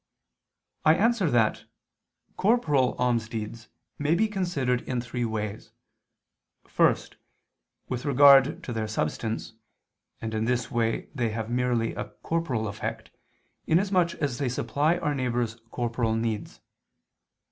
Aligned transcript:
I 0.83 0.95
answer 0.95 1.29
that, 1.29 1.65
Corporal 2.35 2.95
almsdeeds 2.97 3.67
may 3.99 4.15
be 4.15 4.27
considered 4.27 4.81
in 4.89 4.99
three 4.99 5.25
ways. 5.25 5.73
First, 6.67 7.17
with 7.87 8.03
regard 8.03 8.63
to 8.63 8.73
their 8.73 8.87
substance, 8.87 9.53
and 10.19 10.33
in 10.33 10.45
this 10.45 10.71
way 10.71 11.09
they 11.13 11.29
have 11.29 11.51
merely 11.51 11.93
a 11.93 12.05
corporal 12.23 12.67
effect, 12.67 13.11
inasmuch 13.67 14.15
as 14.15 14.39
they 14.39 14.49
supply 14.49 14.97
our 14.97 15.13
neighbor's 15.13 15.53
corporal 15.69 16.15
needs. 16.15 16.61